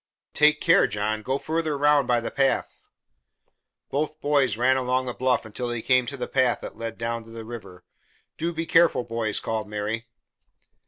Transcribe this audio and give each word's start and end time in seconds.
"But 0.33 0.39
take 0.39 0.61
care, 0.61 0.87
John. 0.87 1.21
Go 1.21 1.37
further 1.37 1.77
round 1.77 2.07
by 2.07 2.19
the 2.21 2.31
path." 2.31 2.89
Both 3.91 4.19
boys 4.19 4.57
ran 4.57 4.75
along 4.75 5.05
the 5.05 5.13
bluff 5.13 5.45
until 5.45 5.67
they 5.67 5.83
came 5.83 6.07
to 6.07 6.23
a 6.23 6.27
path 6.27 6.61
that 6.61 6.75
led 6.75 6.97
down 6.97 7.23
to 7.25 7.29
the 7.29 7.45
river. 7.45 7.83
"Do 8.35 8.51
be 8.51 8.65
careful, 8.65 9.03
boys!" 9.03 9.39
called 9.39 9.69
Mary. 9.69 10.07